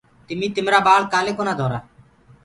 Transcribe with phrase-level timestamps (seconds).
[0.27, 1.79] تمي تمرآ ٻآݪ ڪآلي ڪونآ ڌنٚورآ۔